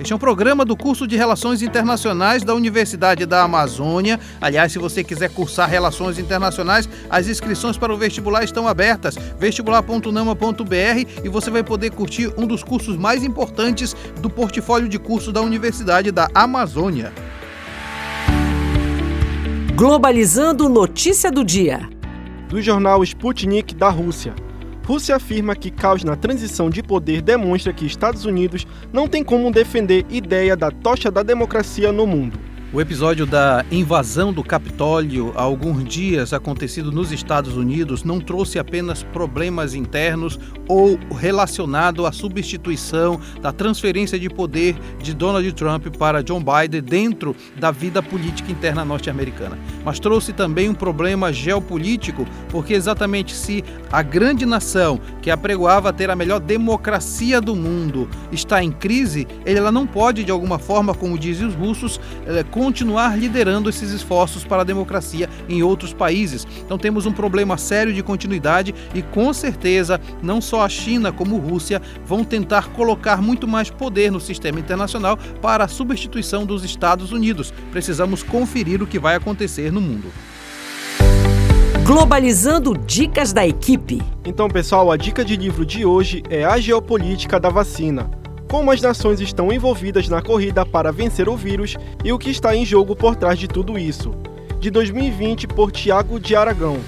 [0.00, 4.20] Este é um programa do curso de Relações Internacionais da Universidade da Amazônia.
[4.40, 9.16] Aliás, se você quiser cursar Relações Internacionais, as inscrições para o vestibular estão abertas.
[9.40, 15.32] vestibular.nama.br e você vai poder curtir um dos cursos mais importantes do portfólio de curso
[15.32, 17.12] da Universidade da Amazônia.
[19.74, 21.88] Globalizando notícia do dia.
[22.48, 24.32] Do jornal Sputnik da Rússia.
[24.88, 29.52] Rússia afirma que caos na transição de poder demonstra que Estados Unidos não tem como
[29.52, 32.40] defender ideia da tocha da democracia no mundo.
[32.70, 38.58] O episódio da invasão do Capitólio há alguns dias acontecido nos Estados Unidos não trouxe
[38.58, 46.22] apenas problemas internos ou relacionado à substituição da transferência de poder de Donald Trump para
[46.22, 52.74] John Biden dentro da vida política interna norte-americana, mas trouxe também um problema geopolítico, porque
[52.74, 58.70] exatamente se a grande nação que apregoava ter a melhor democracia do mundo está em
[58.70, 63.92] crise, ela não pode de alguma forma, como dizem os russos, eh, continuar liderando esses
[63.92, 66.44] esforços para a democracia em outros países.
[66.58, 71.36] Então temos um problema sério de continuidade e com certeza não só a China como
[71.36, 76.64] a Rússia vão tentar colocar muito mais poder no sistema internacional para a substituição dos
[76.64, 77.54] Estados Unidos.
[77.70, 80.08] Precisamos conferir o que vai acontecer no mundo.
[81.84, 84.02] Globalizando dicas da equipe.
[84.24, 88.17] Então, pessoal, a dica de livro de hoje é A Geopolítica da Vacina
[88.48, 92.56] como as nações estão envolvidas na corrida para vencer o vírus e o que está
[92.56, 94.14] em jogo por trás de tudo isso.
[94.58, 96.78] De 2020, por Tiago de Aragão.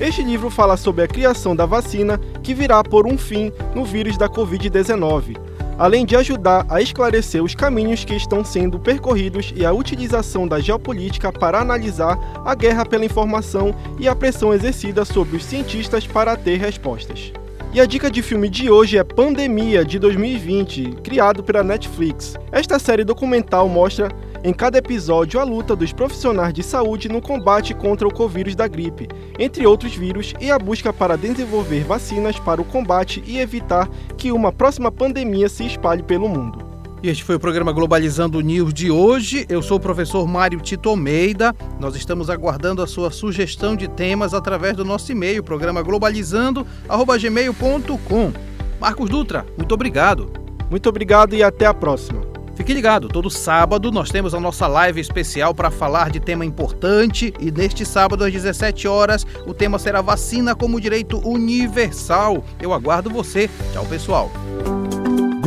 [0.00, 4.16] Este livro fala sobre a criação da vacina que virá por um fim no vírus
[4.16, 5.36] da Covid-19,
[5.76, 10.60] além de ajudar a esclarecer os caminhos que estão sendo percorridos e a utilização da
[10.60, 16.36] geopolítica para analisar a guerra pela informação e a pressão exercida sobre os cientistas para
[16.36, 17.32] ter respostas.
[17.70, 22.34] E a dica de filme de hoje é Pandemia, de 2020, criado pela Netflix.
[22.50, 24.08] Esta série documental mostra
[24.42, 28.66] em cada episódio a luta dos profissionais de saúde no combate contra o covírus da
[28.66, 29.06] gripe,
[29.38, 33.86] entre outros vírus, e a busca para desenvolver vacinas para o combate e evitar
[34.16, 36.67] que uma próxima pandemia se espalhe pelo mundo.
[37.02, 39.46] E este foi o programa Globalizando News de hoje.
[39.48, 41.54] Eu sou o professor Mário Tito Almeida.
[41.78, 48.32] Nós estamos aguardando a sua sugestão de temas através do nosso e-mail, programa globalizando@gmail.com.
[48.80, 50.32] Marcos Dutra, muito obrigado.
[50.68, 52.26] Muito obrigado e até a próxima.
[52.56, 57.32] Fique ligado, todo sábado nós temos a nossa live especial para falar de tema importante
[57.38, 62.42] e neste sábado às 17 horas o tema será vacina como direito universal.
[62.60, 63.48] Eu aguardo você.
[63.72, 64.32] Tchau, pessoal.